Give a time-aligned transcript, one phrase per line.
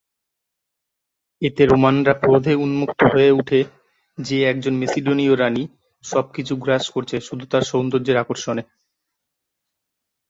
[1.41, 3.59] এতে রোমানরা ক্রোধে উন্মত্ত হয়ে উঠে
[4.17, 5.63] যে একজন মেসিডোনীয় রানি
[6.03, 8.63] সবকিছু গ্রাস করছে শুধু তার সৌন্দর্যের আকর্ষণে।